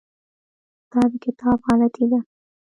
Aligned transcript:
دا 0.91 1.01
د 1.11 1.13
کاتب 1.23 1.57
غلطي 1.67 2.05
ده. 2.11 2.19